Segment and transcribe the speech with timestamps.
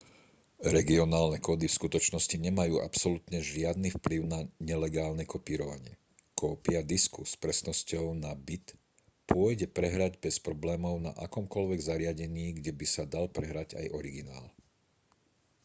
[0.77, 4.39] regionálne kódy v skutočnosti nemajú absolútne žiadny vplyv na
[4.69, 5.93] nelegálne kopírovanie
[6.41, 8.65] kópia disku s presnosťou na bit
[9.29, 14.47] pôjde prehrať bez problémov na akomkoľvek zariadení kde by sa dal prehrať aj originál